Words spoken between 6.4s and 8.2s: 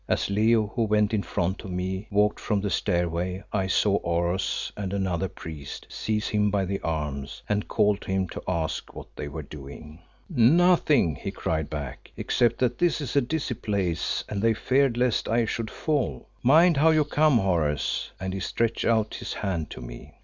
by the arms, and called to